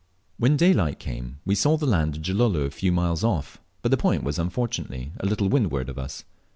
When 0.39 0.57
daylight 0.57 0.97
came, 0.97 1.37
we 1.45 1.53
saw 1.53 1.77
the 1.77 1.85
land 1.85 2.15
of 2.15 2.21
Gilolo 2.23 2.61
a 2.61 2.71
few 2.71 2.91
miles 2.91 3.23
off, 3.23 3.61
but 3.83 3.91
the 3.91 3.97
point 3.97 4.23
was 4.23 4.39
unfortunately 4.39 5.11
a 5.19 5.27
little 5.27 5.47
to 5.47 5.53
windward 5.53 5.89
of 5.89 5.99
us. 5.99 6.23